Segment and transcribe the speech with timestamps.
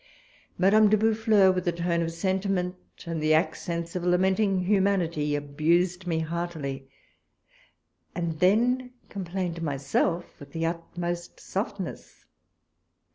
[0.57, 6.07] Madame de Boufflers, with a tone of sentiment, and the accents of lamenting humanity, abused
[6.07, 6.89] me heartily,
[8.15, 12.25] and then complained to myself witli the utmost softness.